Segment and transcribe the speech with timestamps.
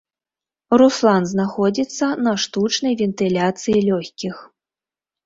[0.81, 4.35] Руслан знаходзіцца на штучнай вентыляцыі лёгкіх.